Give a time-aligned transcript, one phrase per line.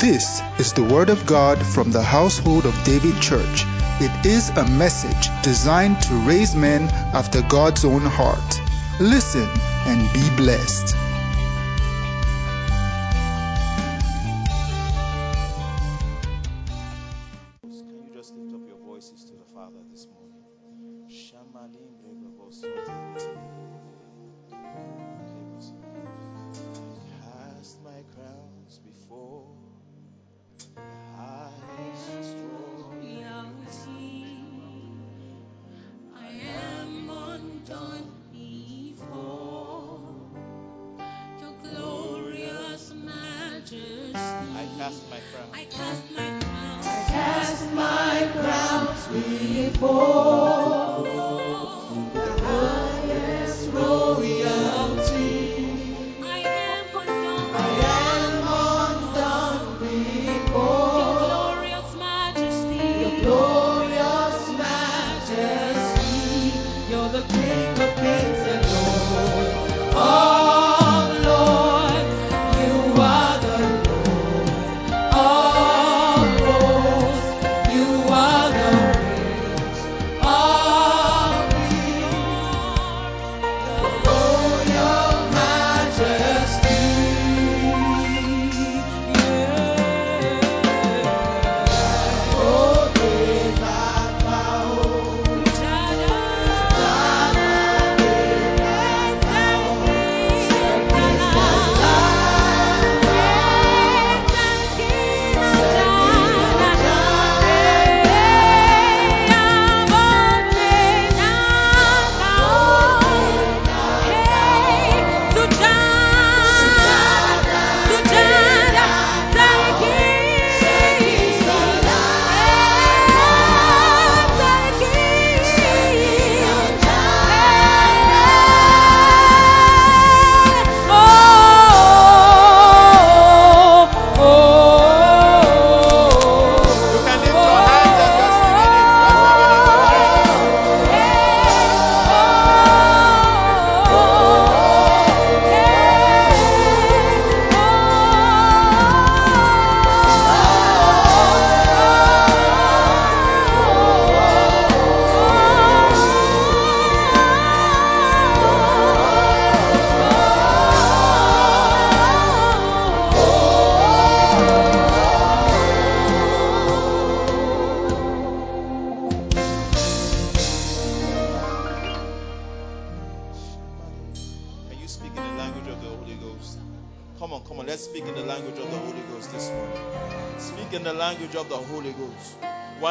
[0.00, 3.64] This is the Word of God from the household of David Church.
[3.98, 6.82] It is a message designed to raise men
[7.12, 8.60] after God's own heart.
[9.00, 9.48] Listen
[9.86, 10.94] and be blessed.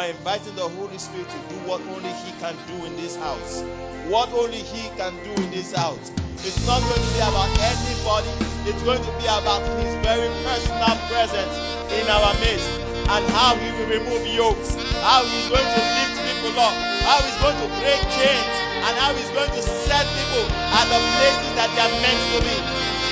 [0.08, 3.60] We're inviting the Holy Spirit to do what only He can do in this house.
[4.08, 6.00] What only He can do in this house.
[6.48, 8.32] It's not going to be about anybody,
[8.72, 11.52] it's going to be about His very personal presence
[11.92, 16.56] in our midst and how He will remove yokes, how He's going to lift people
[16.56, 16.72] up,
[17.04, 18.56] how He's going to break chains,
[18.88, 22.40] and how He's going to set people at the places that they are meant to
[22.48, 23.07] be.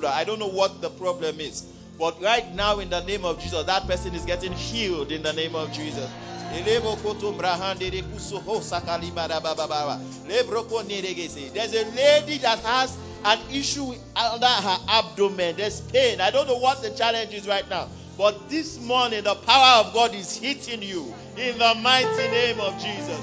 [0.00, 0.14] Shoulder.
[0.14, 1.64] I don't know what the problem is.
[1.98, 5.32] But right now, in the name of Jesus, that person is getting healed in the
[5.32, 6.08] name of Jesus.
[6.50, 6.84] There's
[11.74, 15.56] a lady that has an issue under her abdomen.
[15.56, 16.20] There's pain.
[16.20, 17.88] I don't know what the challenge is right now.
[18.16, 22.74] But this morning, the power of God is hitting you in the mighty name of
[22.80, 23.20] Jesus.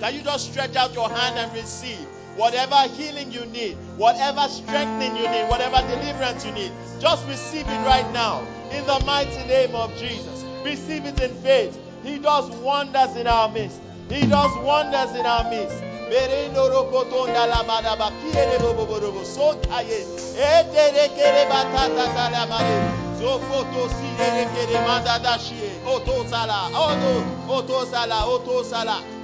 [0.00, 2.06] Can you just stretch out your hand and receive
[2.36, 6.72] whatever healing you need, whatever strengthening you need, whatever deliverance you need?
[7.00, 10.44] Just receive it right now in the mighty name of Jesus.
[10.64, 11.78] Receive it in faith.
[12.04, 13.80] He does wonders in our midst.
[14.08, 15.82] He does wonders in our midst.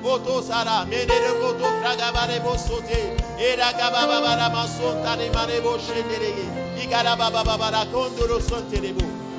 [0.03, 1.67] Sala oto sala oto sala menere koto
[3.39, 3.73] era
[4.51, 5.29] masonta ne
[6.83, 8.39] igara baba kondoro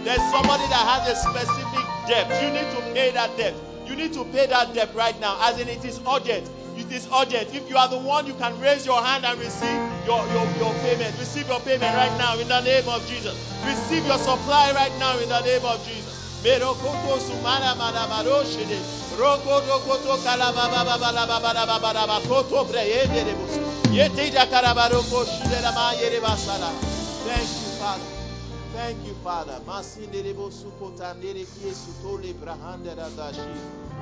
[0.04, 3.54] there's somebody that has a specific debt you need to pay that debt
[3.86, 7.08] you need to pay that debt right now as in it is urgent it is
[7.14, 7.54] urgent.
[7.54, 10.74] If you are the one, you can raise your hand and receive your, your, your
[10.80, 11.14] payment.
[11.20, 13.36] Receive your payment right now in the name of Jesus.
[13.66, 16.09] Receive your supply right now in the name of Jesus.
[20.56, 22.20] Baba baba baba baba.
[27.26, 28.12] Thank you, Father.
[28.74, 29.60] Thank you, Father.
[29.68, 33.60] Masinde rebo sukota nere kie sutole brahanda radashi.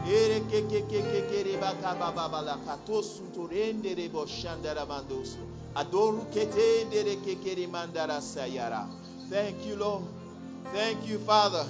[0.08, 3.96] Ere ke ke ke ke ke reba ka ba ba ba la ka to sunturende
[3.98, 5.42] rebo shandara mandoso.
[5.76, 8.86] Adoru kete ndere ke ke remandara sayara.
[9.30, 10.04] Thank you, Lord.
[10.74, 11.66] Thank you, Father.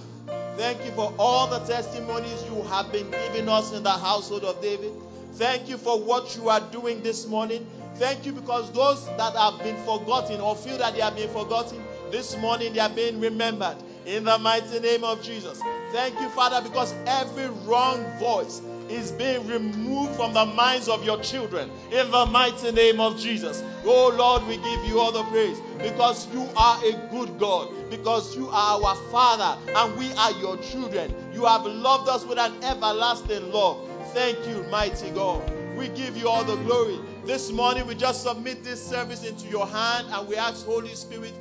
[0.58, 4.62] Thank you for all the testimonies you have been giving us in the household of
[4.62, 4.92] David.
[5.34, 7.68] Thank you for what you are doing this morning.
[7.96, 11.84] Thank you because those that have been forgotten or feel that they have been forgotten,
[12.12, 15.62] this morning they are being remembered in the mighty name of Jesus.
[15.92, 21.20] Thank you, Father, because every wrong voice is being removed from the minds of your
[21.22, 23.64] children in the mighty name of Jesus.
[23.86, 28.36] Oh Lord, we give you all the praise because you are a good God, because
[28.36, 31.14] you are our Father and we are your children.
[31.34, 33.88] You have loved us with an everlasting love.
[34.14, 35.52] Thank you, mighty God.
[35.78, 37.00] We give you all the glory.
[37.26, 41.34] This morning, we just submit this service into your hand and we ask, Holy Spirit,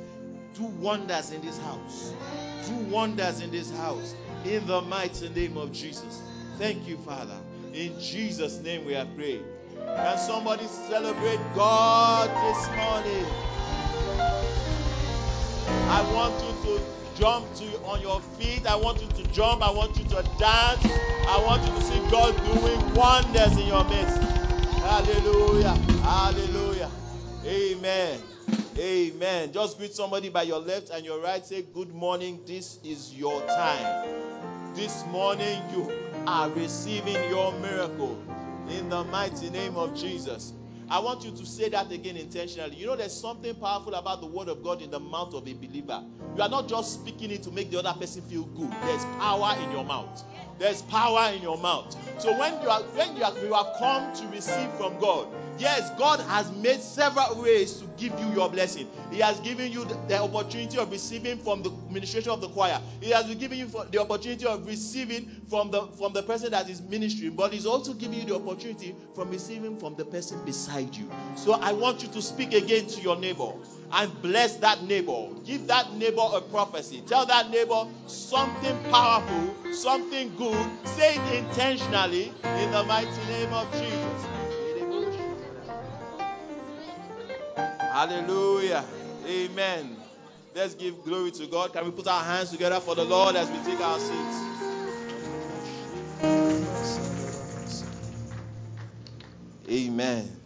[0.53, 2.13] do wonders in this house.
[2.67, 4.13] Do wonders in this house.
[4.45, 6.21] In the mighty name of Jesus.
[6.57, 7.37] Thank you, Father.
[7.73, 9.43] In Jesus' name we have prayed.
[9.77, 13.56] Can somebody celebrate God this morning?
[15.87, 18.67] I want you to jump to on your feet.
[18.67, 19.63] I want you to jump.
[19.63, 20.85] I want you to dance.
[21.27, 24.21] I want you to see God doing wonders in your midst.
[24.81, 25.75] Hallelujah.
[26.01, 26.91] Hallelujah.
[27.45, 28.21] Amen.
[28.77, 29.53] Amen.
[29.53, 31.45] Just greet somebody by your left and your right.
[31.45, 32.43] Say, Good morning.
[32.45, 33.91] This is your time.
[34.75, 35.91] This morning you
[36.27, 38.21] are receiving your miracle
[38.69, 40.53] in the mighty name of Jesus.
[40.89, 42.75] I want you to say that again intentionally.
[42.77, 45.53] You know, there's something powerful about the word of God in the mouth of a
[45.53, 46.03] believer.
[46.35, 48.71] You are not just speaking it to make the other person feel good.
[48.83, 50.23] There's power in your mouth.
[50.57, 51.95] There's power in your mouth.
[52.19, 55.27] So when you are when you are you come to receive from God,
[55.59, 58.87] yes, God has made several ways to give you your blessing.
[59.11, 62.79] He has given you the, the opportunity of receiving from the ministration of the choir.
[63.01, 66.81] He has given you the opportunity of receiving from the from the person that is
[66.81, 71.09] ministering, but He's also giving you the opportunity from receiving from the person beside you.
[71.35, 73.51] So I want you to speak again to your neighbor
[73.91, 75.27] and bless that neighbor.
[75.45, 77.03] Give that neighbor a prophecy.
[77.07, 80.46] Tell that neighbor something powerful, something good.
[80.85, 84.25] Say it intentionally in the mighty name of Jesus.
[87.79, 88.85] Hallelujah.
[89.25, 89.97] Amen.
[90.55, 91.73] Let's give glory to God.
[91.73, 94.43] Can we put our hands together for the Lord as we take our seats?
[99.69, 100.39] Amen.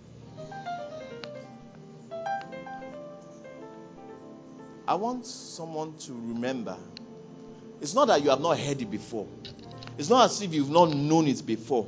[4.88, 6.78] I want someone to remember.
[7.80, 9.28] It's not that you have not heard it before.
[10.02, 11.86] It's not as if you've not known it before.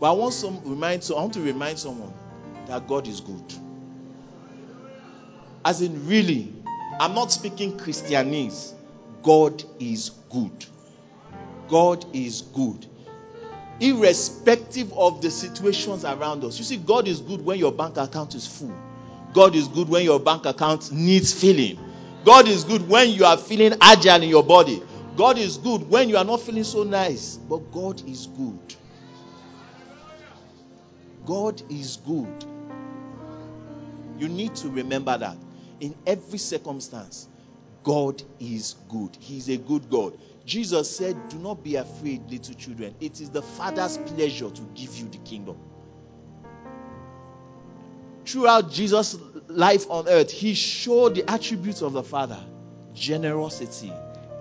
[0.00, 2.12] But I want some remind so I want to remind someone
[2.66, 3.54] that God is good.
[5.64, 6.52] As in really,
[6.98, 8.72] I'm not speaking Christianese.
[9.22, 10.66] God is good.
[11.68, 12.84] God is good.
[13.78, 16.58] Irrespective of the situations around us.
[16.58, 18.76] You see, God is good when your bank account is full.
[19.32, 21.78] God is good when your bank account needs filling.
[22.24, 24.82] God is good when you are feeling agile in your body.
[25.18, 27.38] God is good when you are not feeling so nice.
[27.38, 28.74] But God is good.
[31.26, 32.44] God is good.
[34.16, 35.36] You need to remember that
[35.80, 37.28] in every circumstance,
[37.82, 39.16] God is good.
[39.18, 40.16] He's a good God.
[40.46, 42.94] Jesus said, Do not be afraid, little children.
[43.00, 45.58] It is the Father's pleasure to give you the kingdom.
[48.24, 52.38] Throughout Jesus' life on earth, he showed the attributes of the Father
[52.94, 53.92] generosity,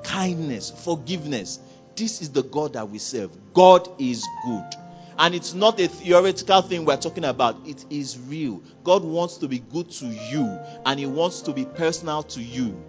[0.08, 1.60] kindness, forgiveness.
[1.96, 3.32] This is the God that we serve.
[3.54, 4.76] God is good.
[5.20, 8.62] And it's not a theoretical thing we're talking about, it is real.
[8.84, 12.80] God wants to be good to you, and He wants to be personal to you.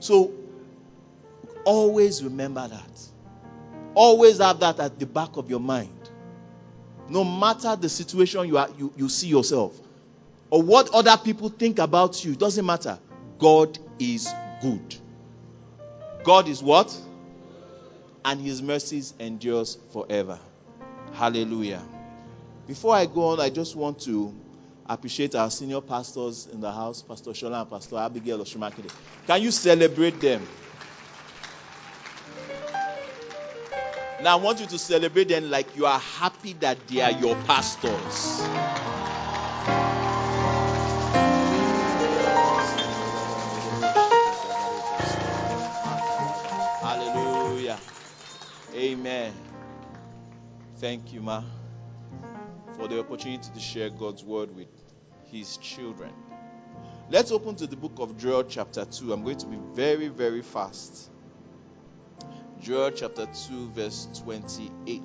[0.00, 0.32] So,
[1.64, 3.02] always remember that.
[3.94, 6.10] Always have that at the back of your mind.
[7.08, 9.78] No matter the situation you, are, you, you see yourself,
[10.50, 12.98] or what other people think about you, doesn't matter.
[13.38, 14.28] God is
[14.60, 14.97] good.
[16.28, 16.94] God is what?
[18.22, 20.38] And his mercies endures forever.
[21.14, 21.82] Hallelujah.
[22.66, 24.34] Before I go on, I just want to
[24.84, 28.90] appreciate our senior pastors in the house, Pastor Shola and Pastor Abigail Oshimakide.
[29.26, 30.46] Can you celebrate them?
[34.22, 37.36] Now, I want you to celebrate them like you are happy that they are your
[37.46, 38.42] pastors.
[48.88, 49.34] Amen.
[50.78, 51.42] Thank you, Ma,
[52.74, 54.68] for the opportunity to share God's word with
[55.30, 56.10] His children.
[57.10, 59.12] Let's open to the book of Joel, chapter 2.
[59.12, 61.10] I'm going to be very, very fast.
[62.62, 65.02] Joel chapter 2, verse 28.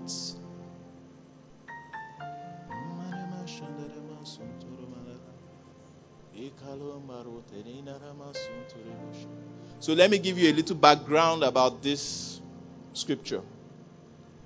[9.82, 12.40] So let me give you a little background about this
[12.94, 13.42] scripture.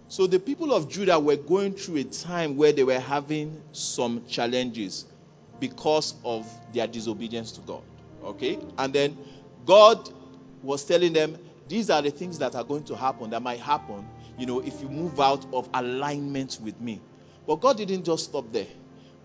[0.10, 4.26] So the people of Judah were going through a time where they were having some
[4.28, 5.06] challenges
[5.60, 7.82] because of their disobedience to God.
[8.24, 8.60] Okay?
[8.78, 9.18] And then
[9.66, 10.10] God
[10.64, 11.38] was telling them,
[11.68, 14.82] these are the things that are going to happen, that might happen, you know, if
[14.82, 17.02] you move out of alignment with me.
[17.46, 18.68] But God didn't just stop there.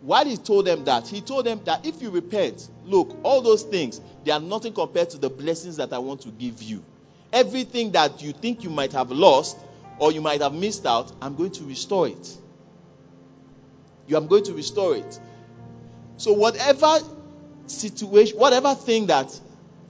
[0.00, 3.62] While He told them that, He told them that if you repent, look, all those
[3.62, 6.84] things, they are nothing compared to the blessings that I want to give you.
[7.32, 9.56] Everything that you think you might have lost
[9.98, 12.36] or you might have missed out, I'm going to restore it.
[14.06, 15.20] You am going to restore it.
[16.16, 16.98] So, whatever
[17.66, 19.38] situation, whatever thing that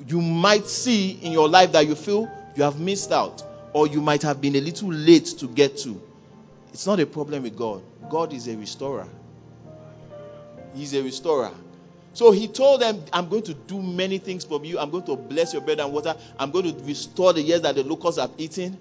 [0.07, 3.43] you might see in your life that you feel you have missed out,
[3.73, 6.01] or you might have been a little late to get to,
[6.73, 7.83] it's not a problem with God.
[8.11, 9.09] God is a restorer.
[10.75, 11.51] He's a restorer.
[12.15, 14.79] So he told them, I'm going to do many things for you.
[14.79, 16.15] I'm going to bless your bread and water.
[16.39, 18.79] I'm going to restore the years that the locusts have eaten.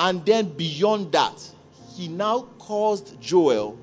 [0.00, 1.38] And then beyond that,
[1.94, 3.78] he now caused Joel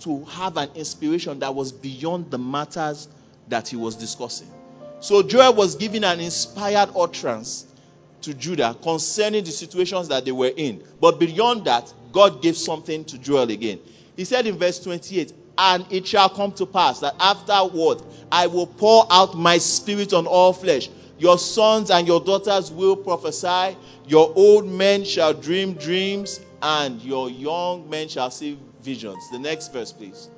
[0.00, 3.06] to have an inspiration that was beyond the matters
[3.46, 4.50] that he was discussing.
[4.98, 7.64] So Joel was giving an inspired utterance
[8.22, 10.82] to Judah concerning the situations that they were in.
[11.00, 13.78] But beyond that, God gave something to Joel again.
[14.16, 18.02] He said in verse 28, And it shall come to pass that afterward
[18.32, 20.88] I will pour out my spirit on all flesh.
[21.22, 23.76] Your sons and your daughters will prophesy.
[24.08, 29.30] Your old men shall dream dreams, and your young men shall see visions.
[29.30, 30.28] The next verse, please.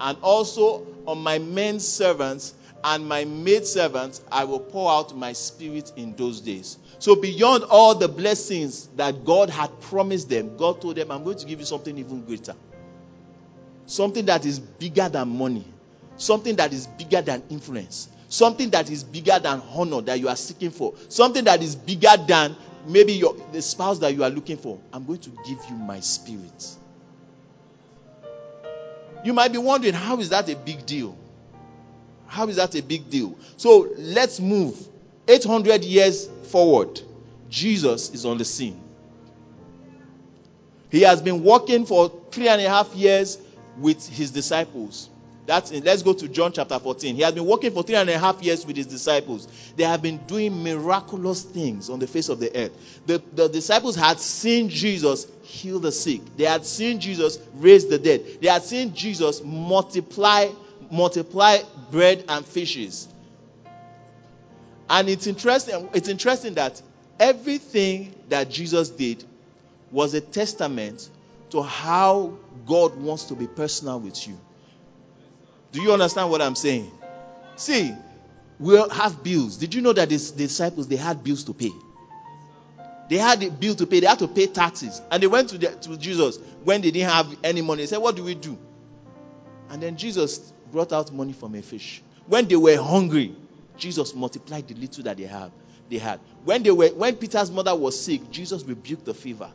[0.00, 5.32] And also on my men servants and my maid servants, I will pour out my
[5.32, 6.76] spirit in those days.
[6.98, 11.38] So, beyond all the blessings that God had promised them, God told them, I'm going
[11.38, 12.56] to give you something even greater.
[13.86, 15.64] Something that is bigger than money,
[16.18, 20.36] something that is bigger than influence, something that is bigger than honor that you are
[20.36, 22.54] seeking for, something that is bigger than
[22.86, 24.78] maybe your, the spouse that you are looking for.
[24.92, 26.76] I'm going to give you my spirit.
[29.24, 31.16] You might be wondering, how is that a big deal?
[32.26, 33.36] How is that a big deal?
[33.56, 34.76] So let's move
[35.26, 37.00] 800 years forward.
[37.48, 38.80] Jesus is on the scene.
[40.90, 43.38] He has been working for three and a half years
[43.78, 45.10] with his disciples.
[45.48, 47.14] That's let's go to John chapter 14.
[47.16, 49.48] He has been working for three and a half years with his disciples.
[49.76, 52.72] They have been doing miraculous things on the face of the earth.
[53.06, 56.20] The, the disciples had seen Jesus heal the sick.
[56.36, 58.42] They had seen Jesus raise the dead.
[58.42, 60.48] They had seen Jesus multiply
[60.90, 63.08] multiply bread and fishes.
[64.90, 66.82] And it's interesting, it's interesting that
[67.18, 69.24] everything that Jesus did
[69.92, 71.08] was a testament
[71.50, 72.36] to how
[72.66, 74.38] God wants to be personal with you.
[75.72, 76.90] Do you understand what I'm saying?
[77.56, 77.94] See,
[78.58, 79.56] we have bills.
[79.56, 81.70] Did you know that the disciples they had bills to pay?
[83.08, 84.00] They had a bill to pay.
[84.00, 87.10] They had to pay taxes, and they went to, the, to Jesus when they didn't
[87.10, 87.82] have any money.
[87.82, 88.58] They said, "What do we do?"
[89.70, 92.02] And then Jesus brought out money from a fish.
[92.26, 93.34] When they were hungry,
[93.76, 95.50] Jesus multiplied the little that they had.
[95.88, 96.20] they had.
[96.44, 99.50] When they were when Peter's mother was sick, Jesus rebuked the fever.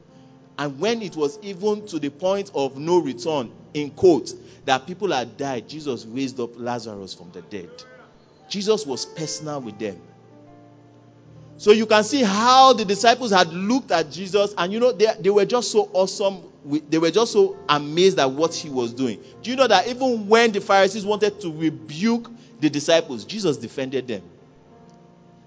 [0.57, 4.33] And when it was even to the point of no return, in quote,
[4.65, 7.69] that people had died, Jesus raised up Lazarus from the dead.
[8.49, 9.99] Jesus was personal with them.
[11.57, 15.07] So you can see how the disciples had looked at Jesus, and you know, they,
[15.19, 16.43] they were just so awesome.
[16.89, 19.21] They were just so amazed at what he was doing.
[19.41, 22.29] Do you know that even when the Pharisees wanted to rebuke
[22.59, 24.23] the disciples, Jesus defended them.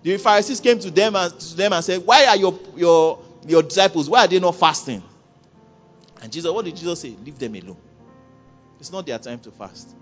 [0.03, 3.63] The Pharisees came to them and to them and said, Why are your, your, your
[3.63, 5.03] disciples, why are they not fasting?
[6.23, 7.15] And Jesus, what did Jesus say?
[7.25, 7.77] Leave them alone.
[8.81, 9.95] It's not their time to fast.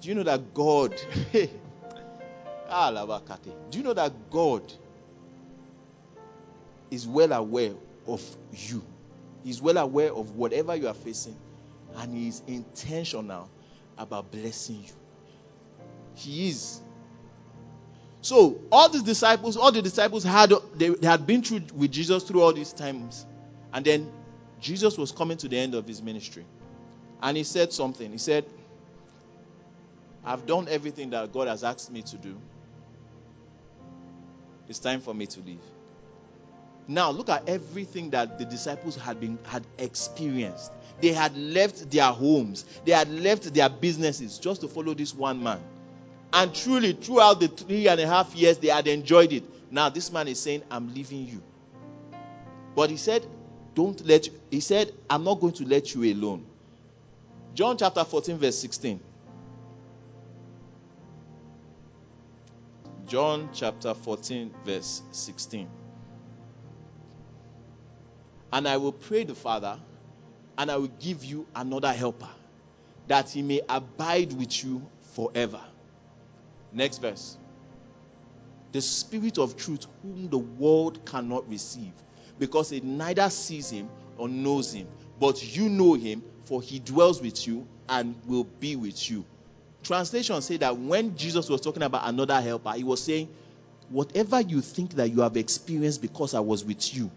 [0.00, 0.94] Do you know that God
[2.74, 2.90] Ah,
[3.70, 4.62] Do you know that God
[6.90, 7.74] is well aware
[8.06, 8.82] of you?
[9.44, 11.36] He's well aware of whatever you are facing,
[11.96, 13.50] and He is intentional
[13.98, 14.92] about blessing you.
[16.14, 16.80] He is.
[18.22, 22.22] So all the disciples, all the disciples had they, they had been through with Jesus
[22.22, 23.26] through all these times,
[23.72, 24.10] and then
[24.60, 26.46] Jesus was coming to the end of his ministry,
[27.20, 28.12] and he said something.
[28.12, 28.44] He said,
[30.24, 32.36] "I've done everything that God has asked me to do.
[34.68, 35.58] It's time for me to leave.
[36.86, 40.70] Now look at everything that the disciples had been had experienced.
[41.00, 45.42] They had left their homes, they had left their businesses just to follow this one
[45.42, 45.60] man.
[46.32, 49.44] And truly, throughout the three and a half years, they had enjoyed it.
[49.70, 51.42] Now this man is saying, I'm leaving you.
[52.74, 53.26] But he said,
[53.74, 56.46] Don't let you, he said, I'm not going to let you alone.
[57.54, 59.00] John chapter 14, verse 16.
[63.06, 65.68] John chapter 14, verse 16.
[68.54, 69.78] And I will pray the Father,
[70.56, 72.28] and I will give you another helper,
[73.08, 75.60] that he may abide with you forever.
[76.72, 77.36] Next verse.
[78.72, 81.92] The Spirit of truth, whom the world cannot receive,
[82.38, 84.88] because it neither sees him or knows him,
[85.20, 89.24] but you know him, for he dwells with you and will be with you
[89.82, 93.28] translation say that when Jesus was talking about another helper, he was saying,
[93.88, 97.10] Whatever you think that you have experienced because I was with you,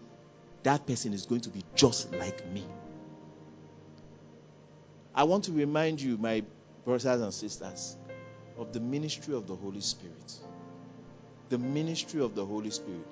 [0.62, 2.64] that person is going to be just like me.
[5.14, 6.42] I want to remind you, my
[6.84, 7.96] brothers and sisters,
[8.58, 10.34] of the ministry of the Holy Spirit.
[11.48, 13.06] The ministry of the Holy Spirit.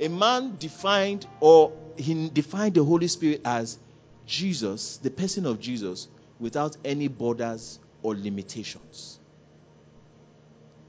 [0.00, 3.78] A man defined, or he defined the Holy Spirit as
[4.26, 9.18] Jesus, the person of Jesus, without any borders or limitations.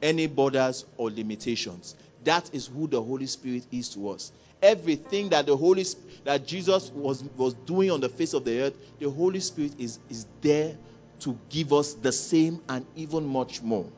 [0.01, 1.95] Any borders or limitations.
[2.23, 4.31] That is who the Holy Spirit is to us.
[4.61, 5.85] Everything that the Holy
[6.23, 9.99] that Jesus was, was doing on the face of the earth, the Holy Spirit is,
[10.09, 10.75] is there
[11.21, 13.89] to give us the same and even much more.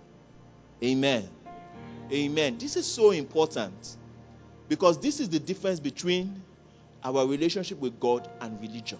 [0.83, 1.27] Amen.
[2.11, 2.57] Amen.
[2.57, 3.97] This is so important
[4.67, 6.41] because this is the difference between
[7.03, 8.99] our relationship with God and religion.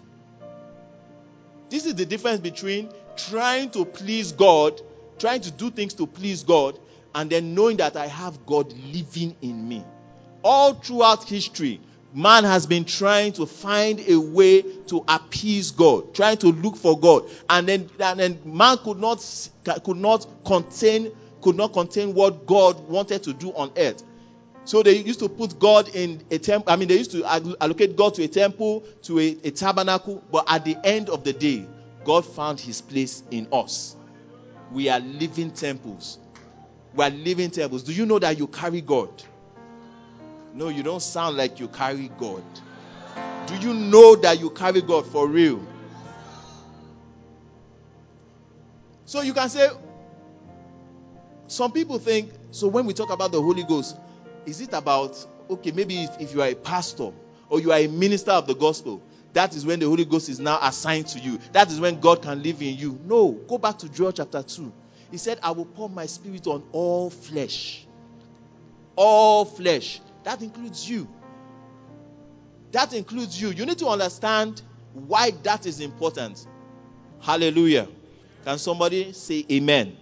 [1.70, 4.82] This is the difference between trying to please God,
[5.20, 6.80] trying to do things to please God,
[7.14, 9.84] and then knowing that I have God living in me.
[10.44, 11.82] All throughout history,
[12.14, 17.00] man has been trying to find a way to appease God, trying to look for
[17.00, 19.24] God, and then and then man could not
[19.84, 24.04] could not contain could not contain what God wanted to do on earth.
[24.66, 26.72] So they used to put God in a temple.
[26.72, 30.24] I mean, they used to allocate God to a temple, to a, a tabernacle.
[30.32, 31.66] But at the end of the day,
[32.04, 33.96] God found his place in us.
[34.72, 36.20] We are living temples.
[36.94, 37.84] We are living temples.
[37.84, 39.10] Do you know that you carry God?
[40.54, 42.44] No, you don't sound like you carry God.
[43.48, 45.66] Do you know that you carry God for real?
[49.06, 49.68] So you can say,
[51.48, 53.98] some people think, so when we talk about the Holy Ghost,
[54.46, 57.12] is it about, okay, maybe if, if you are a pastor
[57.50, 59.02] or you are a minister of the gospel,
[59.34, 61.40] that is when the Holy Ghost is now assigned to you.
[61.54, 63.00] That is when God can live in you.
[63.06, 64.72] No, go back to Joel chapter 2.
[65.12, 67.86] He said, I will pour my spirit on all flesh.
[68.96, 70.02] All flesh.
[70.24, 71.08] That includes you.
[72.72, 73.50] That includes you.
[73.50, 74.62] You need to understand
[74.94, 76.46] why that is important.
[77.20, 77.88] Hallelujah.
[78.46, 79.98] Can somebody say amen?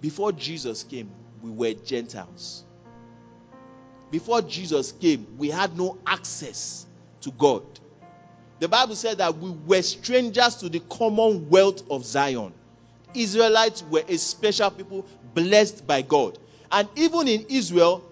[0.00, 1.10] Before Jesus came,
[1.42, 2.64] we were Gentiles.
[4.10, 6.86] Before Jesus came, we had no access
[7.22, 7.62] to God.
[8.60, 12.52] The Bible said that we were strangers to the commonwealth of Zion.
[13.14, 16.38] Israelites were a special people blessed by God.
[16.72, 18.02] And even in Israel,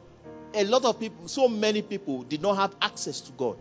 [0.52, 3.56] a lot of people, so many people, did not have access to God.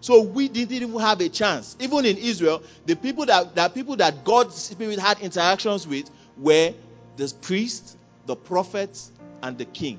[0.00, 1.76] So we didn't even have a chance.
[1.80, 6.74] Even in Israel, the people that, that people that God's spirit had interactions with were
[7.16, 9.10] the priest, the prophets,
[9.42, 9.98] and the king.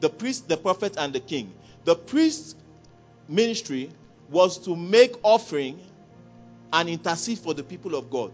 [0.00, 1.52] The priest, the prophet, and the king.
[1.84, 2.54] The priest's
[3.28, 3.90] ministry
[4.30, 5.78] was to make offering
[6.72, 8.32] and intercede for the people of God.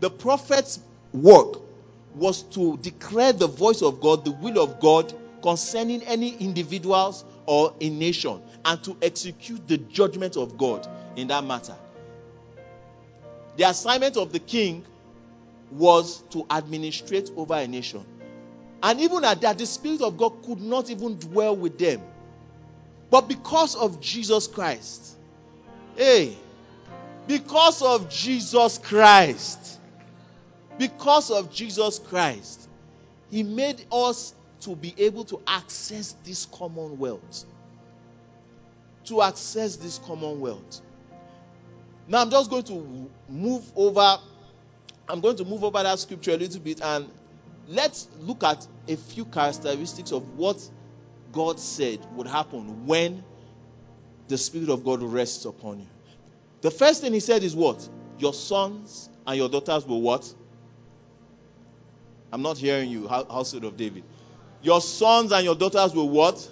[0.00, 0.80] The prophet's
[1.12, 1.69] work
[2.14, 7.74] was to declare the voice of God, the will of God concerning any individuals or
[7.80, 11.76] a nation, and to execute the judgment of God in that matter.
[13.56, 14.84] The assignment of the king
[15.70, 18.04] was to administrate over a nation.
[18.82, 22.00] And even at that, the Spirit of God could not even dwell with them.
[23.10, 25.16] But because of Jesus Christ,
[25.96, 26.36] hey,
[27.26, 29.79] because of Jesus Christ,
[30.80, 32.66] because of Jesus Christ,
[33.30, 37.44] He made us to be able to access this commonwealth.
[39.04, 40.80] To access this commonwealth.
[42.08, 44.20] Now I'm just going to move over.
[45.06, 47.10] I'm going to move over that scripture a little bit and
[47.68, 50.66] let's look at a few characteristics of what
[51.30, 53.22] God said would happen when
[54.28, 55.88] the Spirit of God rests upon you.
[56.62, 57.86] The first thing He said is what?
[58.18, 60.32] Your sons and your daughters will what?
[62.32, 64.04] I'm not hearing you, household of David.
[64.62, 66.48] Your sons and your daughters will what?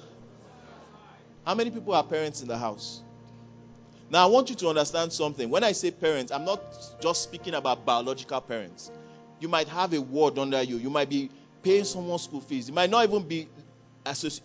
[1.45, 3.03] How many people are parents in the house?
[4.11, 5.51] Now, I want you to understand something.
[5.51, 6.63] When I say parents, I'm not
[7.01, 8.91] just speaking about biological parents.
[9.39, 10.77] You might have a ward under you.
[10.77, 11.31] You might be
[11.63, 12.69] paying someone school fees.
[12.69, 13.49] You might not even be,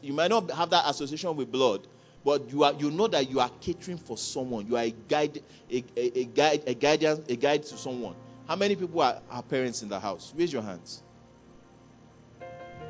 [0.02, 1.88] you might not have that association with blood,
[2.26, 4.68] but you are, you know that you are catering for someone.
[4.68, 5.42] You are a guide,
[5.72, 8.16] a, a, a guide, a guardian, a guide to someone.
[8.48, 10.34] How many people are, are parents in the house?
[10.36, 11.02] Raise your hands.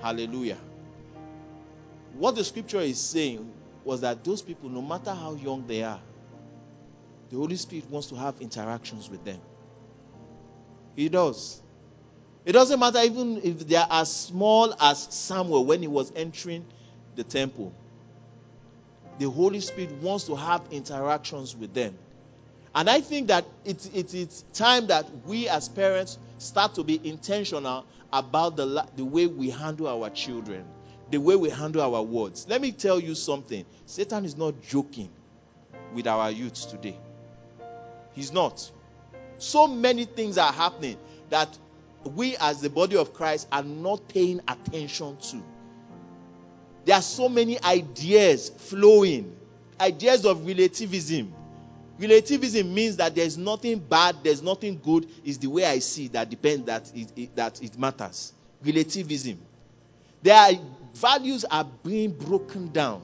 [0.03, 0.57] Hallelujah.
[2.17, 3.49] What the scripture is saying
[3.85, 6.01] was that those people, no matter how young they are,
[7.29, 9.39] the Holy Spirit wants to have interactions with them.
[10.97, 11.61] He does.
[12.43, 16.65] It doesn't matter even if they are as small as Samuel when he was entering
[17.15, 17.73] the temple.
[19.19, 21.97] The Holy Spirit wants to have interactions with them.
[22.75, 27.85] And I think that it's, it's, time that we as parents start to be intentional
[28.11, 30.65] about the, the way we handle our children,
[31.09, 32.45] the way we handle our words.
[32.47, 35.09] Let me tell you something Satan is not joking
[35.93, 36.97] with our youths today.
[38.13, 38.69] He's not.
[39.37, 40.97] So many things are happening
[41.29, 41.57] that
[42.03, 45.43] we, as the body of Christ, are not paying attention to.
[46.85, 49.35] There are so many ideas flowing,
[49.79, 51.33] ideas of relativism.
[51.99, 55.07] Relativism means that there's nothing bad, there's nothing good.
[55.23, 58.33] Is the way I see that depends that it, it, that it matters.
[58.63, 59.39] Relativism.
[60.21, 60.53] Their
[60.95, 63.01] values are being broken down.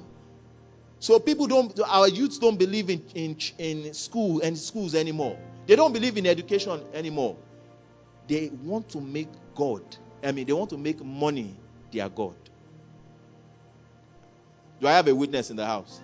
[1.00, 5.38] So people don't, our youths don't believe in, in, in school and schools anymore.
[5.66, 7.38] They don't believe in education anymore.
[8.28, 9.84] They want to make God,
[10.24, 11.56] I mean, they want to make money
[11.92, 12.36] their God.
[14.80, 16.02] Do I have a witness in the house?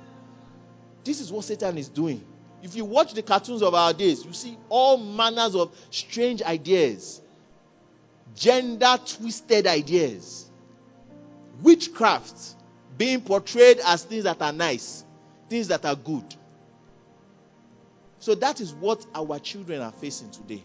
[1.04, 2.24] This is what Satan is doing.
[2.66, 7.22] If you watch the cartoons of our days, you see all manners of strange ideas,
[8.36, 10.50] gender twisted ideas,
[11.62, 12.56] witchcraft
[12.98, 15.06] being portrayed as things that are nice,
[15.48, 16.24] things that are good.
[18.18, 20.64] So that is what our children are facing today.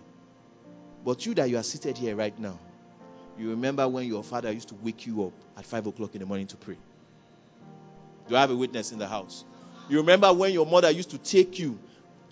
[1.04, 2.58] But you that you are seated here right now,
[3.38, 6.26] you remember when your father used to wake you up at 5 o'clock in the
[6.26, 6.78] morning to pray.
[8.26, 9.44] Do I have a witness in the house?
[9.90, 11.78] You remember when your mother used to take you,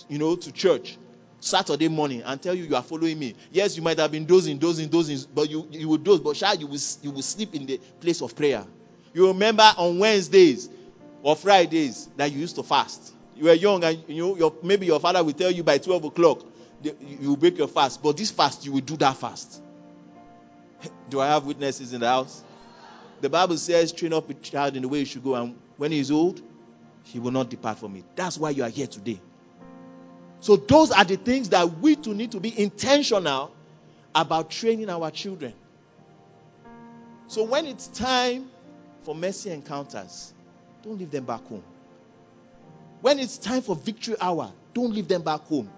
[0.08, 0.96] you know, to church
[1.40, 3.34] Saturday morning and tell you you are following me.
[3.50, 6.60] Yes, you might have been dozing, dozing, dozing, but you, you will doze, but child,
[6.60, 8.64] you will, you will sleep in the place of prayer.
[9.14, 10.68] You remember on Wednesdays
[11.22, 13.14] or Fridays that you used to fast.
[13.36, 16.04] You were young and you know, your, maybe your father will tell you by 12
[16.04, 16.44] o'clock
[16.82, 18.02] you will break your fast.
[18.02, 19.62] But this fast, you will do that fast.
[21.10, 22.42] Do I have witnesses in the house?
[23.20, 25.90] The Bible says, train up a child in the way he should go, and when
[25.90, 26.40] he is old,
[27.02, 28.04] he will not depart from it.
[28.14, 29.20] That's why you are here today.
[30.40, 33.52] So, those are the things that we too need to be intentional
[34.14, 35.52] about training our children.
[37.26, 38.50] So, when it's time
[39.02, 40.32] for mercy encounters,
[40.82, 41.64] don't leave them back home.
[43.00, 45.70] When it's time for victory hour, don't leave them back home.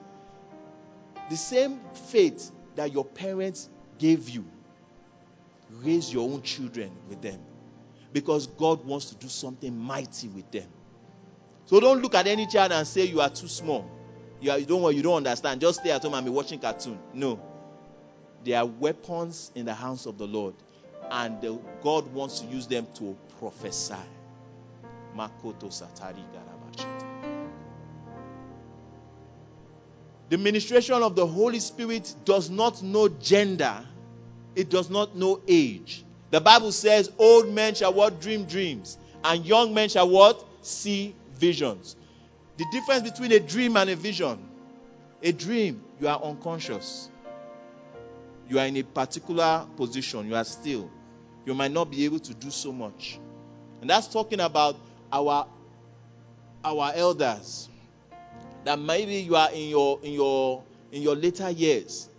[1.29, 3.69] The same faith that your parents
[3.99, 4.45] gave you,
[5.83, 7.39] raise your own children with them.
[8.13, 10.67] Because God wants to do something mighty with them.
[11.67, 13.89] So don't look at any child and say you are too small.
[14.41, 15.61] You, are, you don't you don't understand.
[15.61, 16.99] Just stay at home and be watching cartoon.
[17.13, 17.41] No.
[18.45, 20.55] They are weapons in the hands of the Lord.
[21.11, 23.95] And the, God wants to use them to prophesy.
[25.17, 26.25] Makoto Satari
[30.29, 33.85] The ministration of the Holy Spirit does not know gender,
[34.55, 36.05] it does not know age.
[36.31, 38.21] The Bible says, Old men shall what?
[38.21, 40.45] Dream dreams, and young men shall what?
[40.63, 41.97] See visions.
[42.61, 44.39] The difference between a dream and a vision
[45.23, 47.09] a dream, you are unconscious.
[48.51, 50.91] You are in a particular position, you are still.
[51.47, 53.19] You might not be able to do so much.
[53.81, 54.77] And that's talking about
[55.11, 55.47] our
[56.63, 57.71] our elders.
[58.65, 62.11] That maybe you are in your in your in your later years.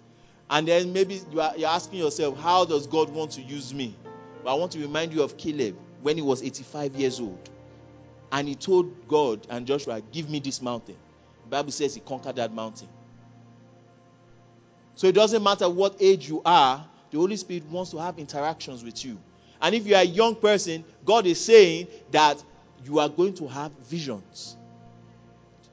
[0.49, 3.95] And then maybe you are you're asking yourself, how does God want to use me?
[4.43, 7.47] But I want to remind you of Caleb when he was 85 years old.
[8.31, 10.97] And he told God and Joshua, Give me this mountain.
[11.43, 12.87] The Bible says he conquered that mountain.
[14.95, 18.83] So it doesn't matter what age you are, the Holy Spirit wants to have interactions
[18.83, 19.17] with you.
[19.61, 22.43] And if you are a young person, God is saying that
[22.85, 24.55] you are going to have visions.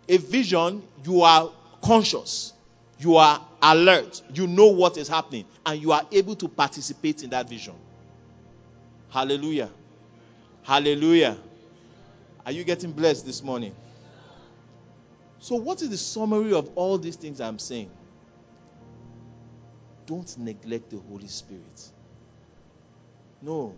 [0.08, 1.50] A vision, you are
[1.82, 2.52] conscious,
[2.98, 7.30] you are alert, you know what is happening, and you are able to participate in
[7.30, 7.74] that vision.
[9.10, 9.70] Hallelujah.
[10.62, 11.38] Hallelujah.
[12.48, 13.74] Are you getting blessed this morning?
[15.38, 17.90] So, what is the summary of all these things I'm saying?
[20.06, 21.90] Don't neglect the Holy Spirit.
[23.42, 23.76] No.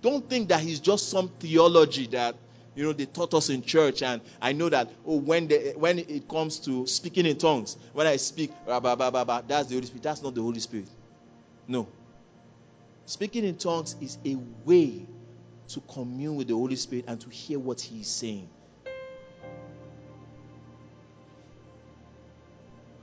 [0.00, 2.36] Don't think that He's just some theology that
[2.76, 6.28] you know they taught us in church and i know that oh when when it
[6.28, 9.86] comes to speaking in tongues when i speak blah, blah, blah, blah, that's the holy
[9.86, 10.86] spirit that's not the holy spirit
[11.66, 11.88] no
[13.06, 15.08] speaking in tongues is a way
[15.68, 18.48] to commune with the holy spirit and to hear what he is saying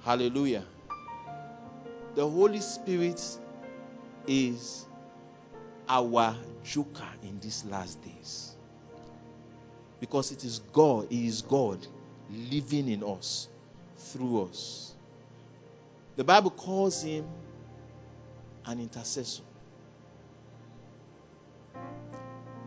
[0.04, 0.64] hallelujah
[2.16, 3.22] the holy spirit
[4.28, 4.86] is
[5.88, 8.56] our joker in these last days
[10.00, 11.86] because it is God, He is God
[12.30, 13.48] living in us,
[13.98, 14.94] through us.
[16.16, 17.26] The Bible calls him
[18.66, 19.44] an intercessor.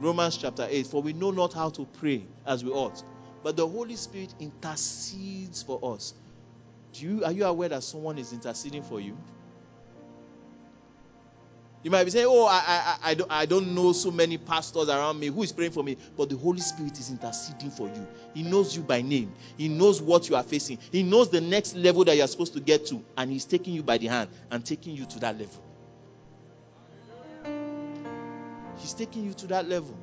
[0.00, 3.02] Romans chapter 8 For we know not how to pray as we ought,
[3.42, 6.14] but the Holy Spirit intercedes for us.
[6.92, 9.16] Do you, are you aware that someone is interceding for you?
[11.82, 14.88] You might be saying, Oh, I, I, I, don't, I don't know so many pastors
[14.88, 15.28] around me.
[15.28, 15.96] Who is praying for me?
[16.16, 18.06] But the Holy Spirit is interceding for you.
[18.34, 21.74] He knows you by name, He knows what you are facing, He knows the next
[21.76, 24.30] level that you are supposed to get to, and He's taking you by the hand
[24.50, 25.62] and taking you to that level.
[28.78, 29.96] He's taking you to that level.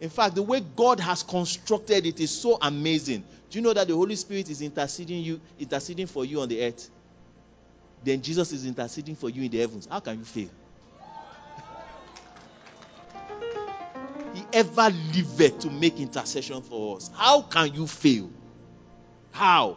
[0.00, 3.24] In fact, the way God has constructed it is so amazing.
[3.50, 6.64] Do you know that the Holy Spirit is interceding you, interceding for you on the
[6.64, 6.90] earth?
[8.04, 9.88] then Jesus is interceding for you in the heavens.
[9.90, 10.50] How can you fail?
[14.34, 17.08] he ever lived to make intercession for us.
[17.14, 18.30] How can you fail?
[19.30, 19.76] How?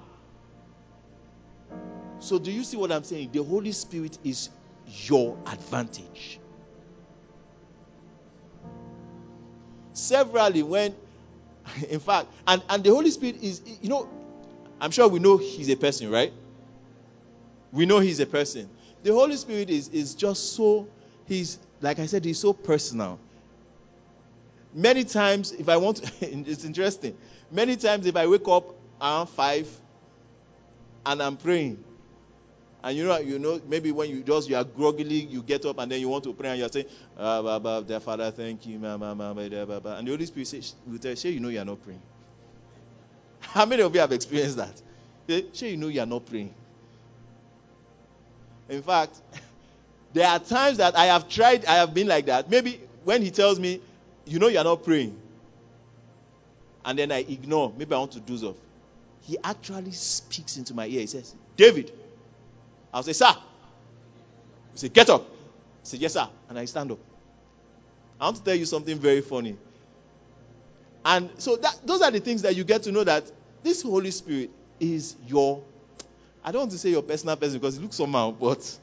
[2.19, 3.29] So, do you see what I'm saying?
[3.33, 4.49] The Holy Spirit is
[4.87, 6.39] your advantage.
[9.97, 10.95] Severally, when,
[11.89, 14.07] in fact, and, and the Holy Spirit is, you know,
[14.79, 16.31] I'm sure we know He's a person, right?
[17.71, 18.69] We know he's a person.
[19.03, 20.87] The Holy Spirit is, is just so,
[21.25, 23.19] he's, like I said, he's so personal.
[24.73, 27.17] Many times, if I want to, it's interesting.
[27.51, 29.81] Many times, if I wake up around 5
[31.05, 31.83] and I'm praying,
[32.83, 35.79] and you know, you know, maybe when you just you are groggily, you get up
[35.79, 36.85] and then you want to pray and you're saying,
[37.17, 40.25] ah, bah, bah, dear Father, thank you, bah, bah, bah, bah, bah, and the Holy
[40.25, 42.01] Spirit says, will tell you, you know you are not praying.
[43.39, 44.81] How many of you have experienced that?
[45.27, 46.53] Say, you know you are not praying.
[48.69, 49.19] In fact,
[50.13, 52.49] there are times that I have tried, I have been like that.
[52.49, 53.81] Maybe when he tells me,
[54.25, 55.19] you know, you're not praying,
[56.85, 58.55] and then I ignore, maybe I want to doze off.
[59.21, 61.01] He actually speaks into my ear.
[61.01, 61.91] He says, David.
[62.97, 63.31] I'll say, Sir.
[64.73, 65.21] He say, Get up.
[65.21, 65.27] I
[65.83, 66.27] say, Yes, sir.
[66.49, 66.97] And I stand up.
[68.19, 69.55] I want to tell you something very funny.
[71.05, 73.31] And so that, those are the things that you get to know that
[73.61, 75.61] this Holy Spirit is your
[76.43, 78.79] I don't want to say your personal person because it looks somehow, but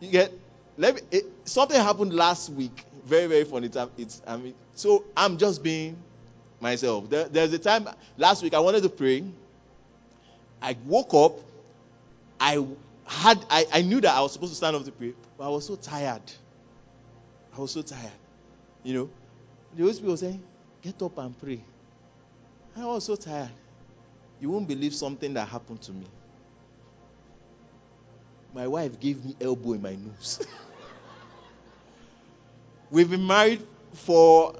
[0.00, 0.32] you get.
[0.78, 1.00] Let me.
[1.10, 2.82] It, something happened last week.
[3.04, 3.66] Very very funny.
[3.66, 4.54] It's, it's I mean.
[4.74, 5.98] So I'm just being
[6.60, 7.10] myself.
[7.10, 9.22] There, there's a time last week I wanted to pray.
[10.62, 11.40] I woke up.
[12.40, 12.64] I
[13.08, 13.44] had.
[13.50, 15.66] I, I knew that I was supposed to stand up to pray, but I was
[15.66, 16.22] so tired.
[17.56, 18.12] I was so tired.
[18.84, 19.10] You know,
[19.74, 20.42] the Holy Spirit was saying,
[20.82, 21.62] "Get up and pray."
[22.76, 23.50] I was so tired.
[24.40, 26.06] You won't believe something that happened to me
[28.54, 30.40] my wife gave me elbow in my nose.
[32.90, 34.54] We've been married for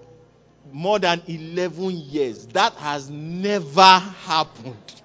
[0.70, 2.46] more than 11 years.
[2.48, 5.02] That has never happened.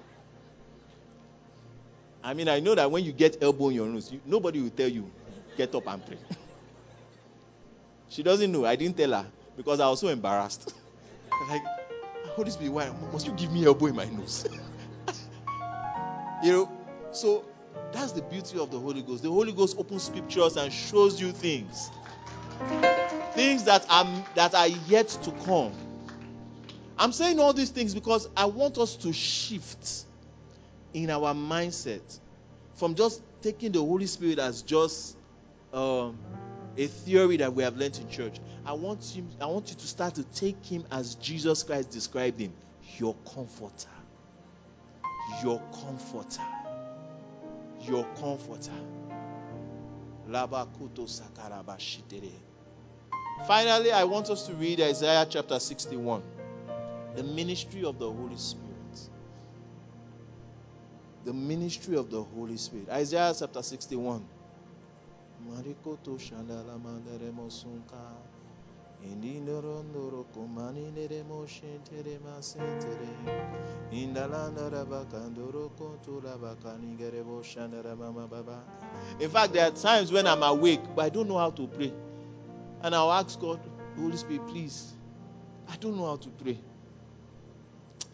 [2.24, 4.70] I mean, I know that when you get elbow in your nose, you, nobody will
[4.70, 5.10] tell you,
[5.58, 6.16] get up and pray.
[8.08, 8.64] she doesn't know.
[8.64, 9.26] I didn't tell her
[9.58, 10.72] because I was so embarrassed.
[11.50, 11.62] like,
[12.28, 14.46] Holy Spirit, why must you give me elbow in my nose?
[16.42, 16.72] you know,
[17.12, 17.44] so
[17.92, 19.22] that's the beauty of the Holy Ghost.
[19.22, 21.90] The Holy Ghost opens scriptures and shows you things.
[23.34, 25.72] Things that are that are yet to come.
[26.98, 30.06] I'm saying all these things because I want us to shift
[30.94, 32.18] in our mindset
[32.76, 35.16] from just taking the Holy Spirit as just
[35.72, 36.16] um,
[36.76, 38.36] a theory that we have learned in church.
[38.64, 39.28] I want him.
[39.40, 42.52] I want you to start to take him as Jesus Christ described him,
[42.98, 43.88] your comforter,
[45.42, 46.42] your comforter,
[47.82, 48.72] your comforter.
[53.46, 56.22] Finally, I want us to read Isaiah chapter 61
[57.14, 58.63] the ministry of the Holy Spirit.
[61.24, 62.88] The ministry of the Holy Spirit.
[62.90, 64.24] Isaiah chapter 61.
[79.20, 81.92] In fact, there are times when I'm awake, but I don't know how to pray.
[82.82, 83.60] And I'll ask God,
[83.96, 84.92] Holy Spirit, please,
[85.68, 86.58] I don't know how to pray.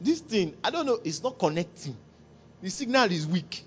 [0.01, 1.97] This thing, I don't know, it's not connecting.
[2.63, 3.65] The signal is weak.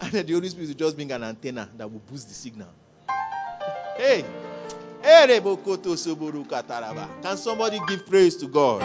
[0.00, 2.68] And the Holy Spirit is just being an antenna that will boost the signal.
[3.96, 4.24] Hey,
[7.22, 8.82] can somebody give praise to God?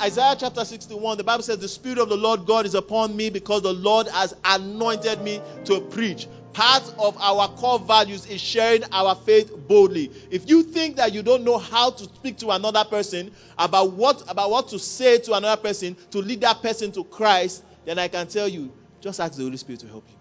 [0.00, 3.30] Isaiah chapter 61, the Bible says, The Spirit of the Lord God is upon me
[3.30, 6.28] because the Lord has anointed me to preach.
[6.52, 10.10] Part of our core values is sharing our faith boldly.
[10.30, 14.22] If you think that you don't know how to speak to another person about what
[14.28, 18.08] about what to say to another person to lead that person to Christ, then I
[18.08, 20.16] can tell you, just ask the Holy Spirit to help you.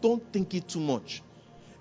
[0.00, 1.22] Don't think it too much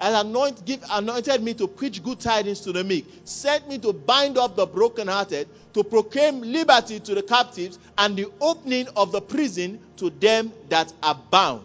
[0.03, 3.93] and anoint, give, anointed me to preach good tidings to the meek, sent me to
[3.93, 9.21] bind up the brokenhearted, to proclaim liberty to the captives, and the opening of the
[9.21, 11.63] prison to them that are bound.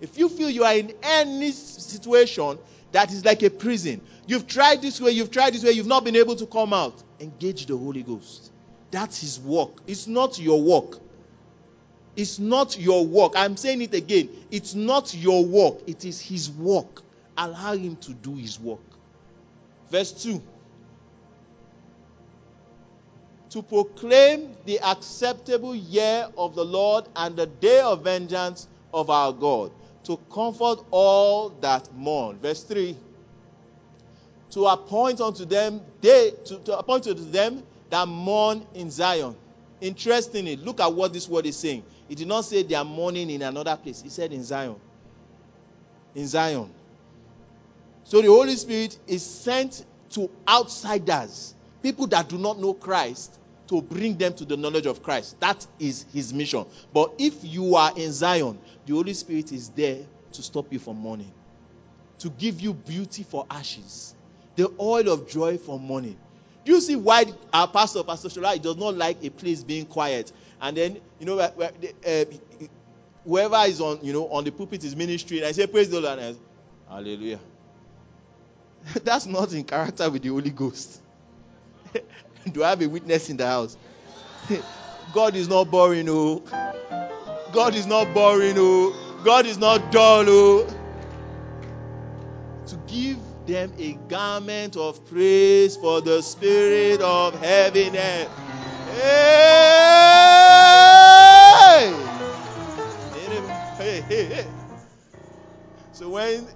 [0.00, 2.58] If you feel you are in any situation
[2.92, 6.04] that is like a prison, you've tried this way, you've tried this way, you've not
[6.04, 8.52] been able to come out, engage the Holy Ghost.
[8.90, 9.70] That's his work.
[9.86, 10.98] It's not your work.
[12.14, 13.32] It's not your work.
[13.36, 14.28] I'm saying it again.
[14.50, 17.02] It's not your work, it is his work
[17.36, 18.80] allow him to do his work.
[19.90, 20.42] Verse 2
[23.50, 29.32] To proclaim the acceptable year of the Lord and the day of vengeance of our
[29.32, 29.70] God,
[30.06, 32.38] to comfort all that mourn.
[32.38, 32.96] Verse 3
[34.50, 39.36] To appoint unto them they to, to appoint unto them that mourn in Zion.
[39.80, 41.82] Interestingly, look at what this word is saying.
[42.08, 44.00] It did not say they are mourning in another place.
[44.00, 44.76] He said in Zion.
[46.14, 46.70] In Zion.
[48.04, 53.36] So the Holy Spirit is sent to outsiders, people that do not know Christ,
[53.68, 55.38] to bring them to the knowledge of Christ.
[55.40, 56.66] That is his mission.
[56.92, 59.98] But if you are in Zion, the Holy Spirit is there
[60.32, 61.32] to stop you from mourning,
[62.20, 64.14] to give you beauty for ashes,
[64.54, 66.16] the oil of joy for mourning.
[66.64, 70.32] Do you see why our pastor, Pastor Shola, does not like a place being quiet?
[70.60, 72.24] And then, you know, uh,
[73.24, 76.00] whoever is on, you know, on the pulpit is ministry, and I say, Praise the
[76.00, 76.38] Lord, and I say,
[76.88, 77.40] Hallelujah.
[79.04, 81.00] That's not in character with the Holy Ghost.
[82.52, 83.76] Do I have a witness in the house?
[85.12, 86.42] God is not boring, oh.
[87.52, 88.94] God is not boring, oh.
[89.24, 90.66] God is not dull, oh.
[92.66, 98.28] To give them a garment of praise for the spirit of heaviness.
[98.90, 99.46] Hey!
[103.78, 104.46] Hey, hey, hey.
[105.92, 106.46] So when,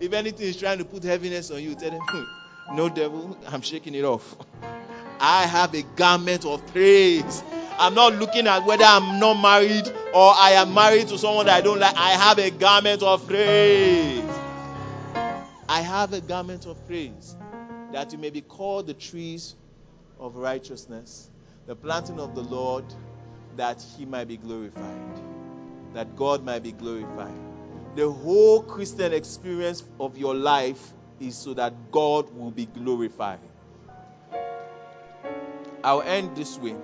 [0.00, 2.00] if anything is trying to put heaviness on you, tell them,
[2.72, 4.36] no devil, I'm shaking it off.
[5.20, 7.42] I have a garment of praise.
[7.78, 11.56] I'm not looking at whether I'm not married or I am married to someone that
[11.56, 11.96] I don't like.
[11.96, 14.24] I have a garment of praise.
[15.68, 17.36] I have a garment of praise
[17.92, 19.54] that you may be called the trees
[20.18, 21.30] of righteousness,
[21.66, 22.84] the planting of the Lord,
[23.56, 25.20] that he might be glorified,
[25.94, 27.34] that God might be glorified
[27.96, 33.40] the whole Christian experience of your life is so that God will be glorified.
[35.86, 36.74] I'll end this way.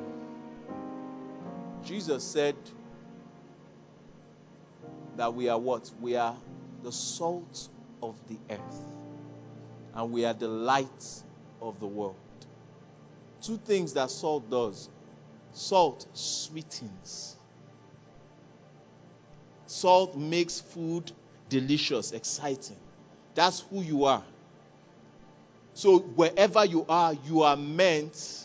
[1.84, 2.54] Jesus said
[5.16, 5.90] that we are what?
[6.00, 6.36] We are
[6.84, 7.68] the salt
[8.00, 8.94] of the earth,
[9.94, 11.22] and we are the light
[11.60, 12.14] of the world.
[13.42, 14.88] Two things that salt does
[15.52, 17.36] Salt sweetens.
[19.66, 21.12] Salt makes food
[21.48, 22.76] delicious, exciting.
[23.34, 24.22] That's who you are.
[25.74, 28.44] So wherever you are, you are meant.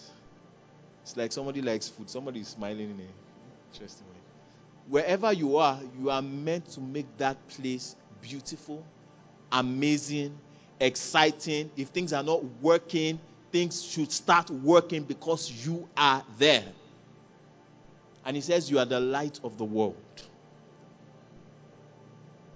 [1.08, 2.10] It's like somebody likes food.
[2.10, 4.20] Somebody is smiling in a interesting way.
[4.90, 8.84] Wherever you are, you are meant to make that place beautiful,
[9.50, 10.38] amazing,
[10.82, 11.72] exciting.
[11.78, 13.22] If things are not working,
[13.54, 16.66] things should start working because you are there.
[18.26, 19.96] And he says, You are the light of the world.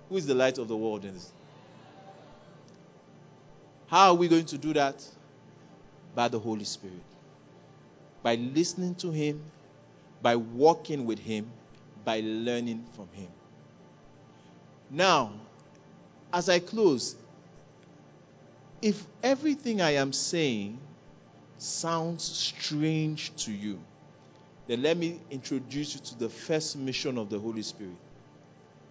[0.10, 1.06] Who is the light of the world?
[3.88, 5.02] How are we going to do that?
[6.14, 7.11] By the Holy Spirit.
[8.24, 9.42] By listening to Him,
[10.22, 11.52] by walking with Him,
[12.06, 13.30] by learning from Him.
[14.90, 15.34] Now,
[16.34, 17.16] as I close,
[18.82, 20.80] if everything I am saying
[21.58, 23.80] sounds strange to you,
[24.68, 27.96] then let me introduce you to the first mission of the Holy Spirit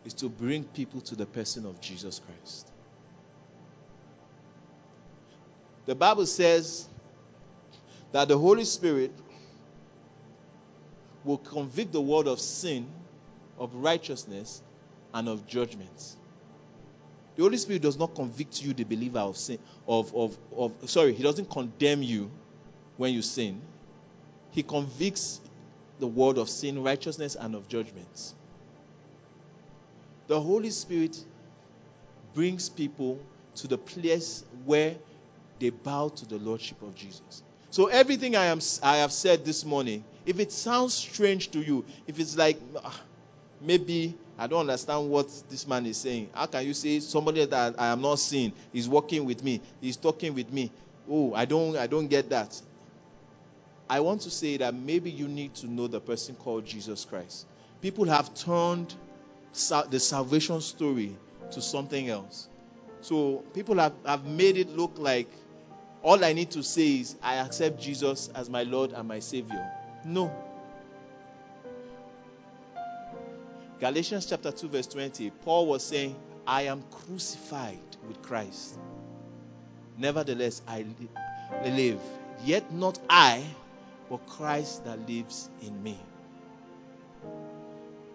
[0.05, 2.69] is to bring people to the person of Jesus Christ.
[5.87, 6.87] The Bible says
[8.13, 9.13] that the Holy Spirit
[11.25, 12.87] will convict the world of sin,
[13.59, 14.63] of righteousness,
[15.13, 16.17] and of judgment.
[17.37, 21.15] The Holy Spirit does not convict you, the believer, of sin, of, of, of sorry,
[21.15, 22.31] He doesn't condemn you
[22.97, 23.61] when you sin.
[24.51, 25.41] He convicts
[26.01, 28.35] the world of sin, righteousness, and of judgment.
[30.27, 31.23] The Holy Spirit
[32.35, 33.21] brings people
[33.57, 34.97] to the place where
[35.59, 37.43] they bow to the Lordship of Jesus.
[37.71, 41.85] So everything I am I have said this morning, if it sounds strange to you,
[42.07, 43.01] if it's like ah,
[43.61, 46.31] maybe I don't understand what this man is saying.
[46.35, 49.97] How can you say somebody that I am not seeing is working with me, is
[49.97, 50.73] talking with me?
[51.09, 52.61] Oh, I don't I don't get that.
[53.89, 57.47] I want to say that maybe you need to know the person called Jesus Christ.
[57.81, 58.95] People have turned
[59.53, 61.17] the salvation story
[61.53, 62.49] to something else.
[63.01, 65.29] So people have, have made it look like
[66.03, 69.71] all I need to say is, I accept Jesus as my Lord and my Savior.
[70.05, 70.33] No.
[73.81, 77.79] Galatians chapter 2, verse 20, Paul was saying, I am crucified
[78.09, 78.79] with Christ.
[79.99, 80.87] Nevertheless, I
[81.65, 82.01] live.
[82.45, 83.45] Yet not I,
[84.09, 85.99] but Christ that lives in me.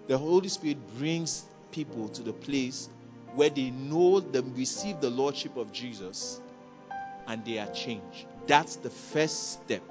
[0.08, 2.90] The Holy Spirit brings people to the place
[3.36, 6.42] where they know them receive the Lordship of Jesus
[7.28, 8.26] and they are changed.
[8.48, 9.82] That's the first step.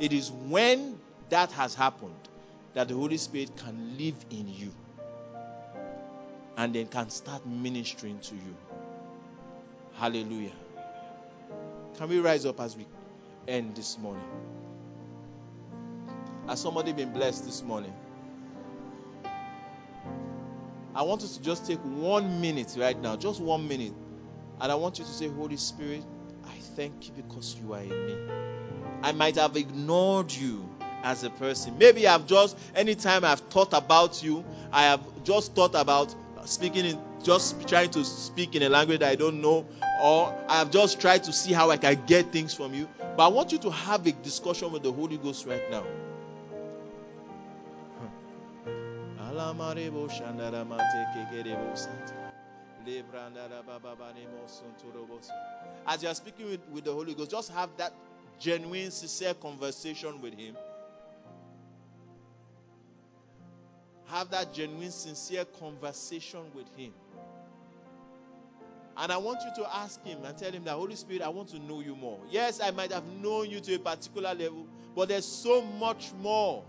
[0.00, 0.98] It is when
[1.28, 2.14] that has happened
[2.74, 4.72] that the Holy Spirit can live in you
[6.56, 8.56] and then can start ministering to you.
[9.94, 10.52] Hallelujah.
[11.96, 12.86] Can we rise up as we
[13.48, 14.24] end this morning?
[16.46, 17.92] Has somebody been blessed this morning?
[20.94, 23.92] I want us to just take one minute right now, just one minute.
[24.60, 26.04] And I want you to say, Holy Spirit,
[26.74, 28.16] thank you because you are in me.
[29.02, 30.68] I might have ignored you
[31.02, 31.78] as a person.
[31.78, 36.14] Maybe I've just, anytime I've thought about you, I have just thought about
[36.44, 39.66] speaking in, just trying to speak in a language that I don't know,
[40.02, 42.88] or I have just tried to see how I can get things from you.
[43.16, 45.84] But I want you to have a discussion with the Holy Ghost right now.
[55.86, 57.92] As you are speaking with, with the Holy Ghost, just have that
[58.38, 60.56] genuine, sincere conversation with Him.
[64.06, 66.92] Have that genuine, sincere conversation with Him.
[68.96, 71.48] And I want you to ask Him and tell Him that, Holy Spirit, I want
[71.50, 72.18] to know you more.
[72.30, 76.64] Yes, I might have known you to a particular level, but there's so much more.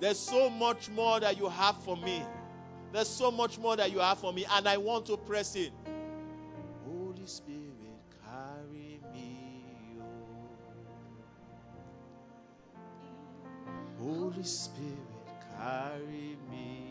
[0.00, 2.22] There's so much more that you have for me.
[2.94, 5.72] There's so much more that you have for me, and I want to press it.
[6.86, 9.98] Holy Spirit, carry me.
[14.00, 14.04] Oh.
[14.04, 14.92] Holy Spirit,
[15.58, 16.83] carry me.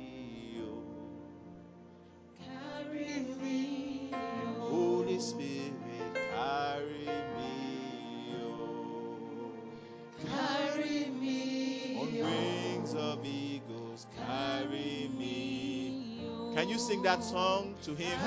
[16.63, 18.17] Can you sing that song to him?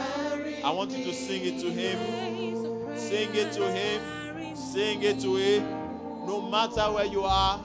[0.62, 2.98] I want you to sing it to him.
[2.98, 4.54] Sing it to him.
[4.54, 5.62] Sing it to him.
[6.26, 7.64] No matter where you are,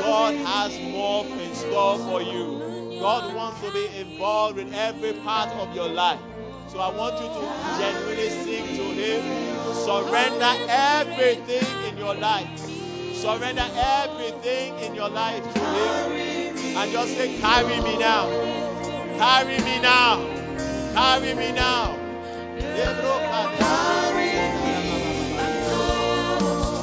[0.00, 2.98] God has more in store for you.
[2.98, 6.18] God wants to be involved in every part of your life.
[6.66, 9.22] So I want you to genuinely sing to him.
[9.72, 12.58] Surrender everything in your life.
[13.14, 18.47] Surrender everything in your life to Him and just say, Carry me now.
[19.18, 20.22] Carry me now.
[20.94, 21.98] Carry me now.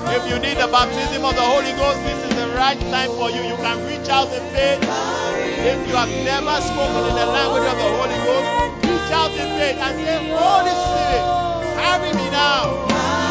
[0.07, 3.31] If you need the baptism of the Holy Ghost, this is the right time for
[3.31, 3.41] you.
[3.41, 4.83] You can reach out in faith.
[4.83, 9.49] If you have never spoken in the language of the Holy Ghost, reach out in
[9.57, 11.23] faith and say, Holy Spirit,
[11.79, 13.24] carry me now.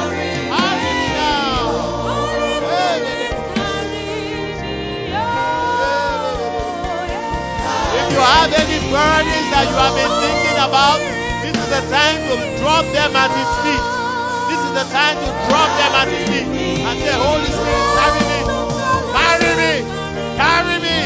[8.05, 11.01] If you have any burdens that you have been thinking about,
[11.41, 13.85] this is the time to drop them at His feet.
[14.53, 16.49] This is the time to drop them at His feet
[16.85, 18.41] and say, Holy Spirit, carry me,
[19.17, 19.73] carry me,
[20.37, 20.99] carry me.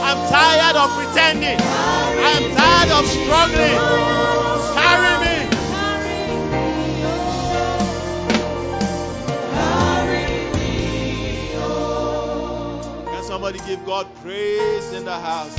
[0.00, 1.60] I'm tired of pretending.
[1.60, 3.78] I'm tired of struggling.
[4.74, 5.36] Carry me.
[13.24, 15.58] Somebody give God praise in the house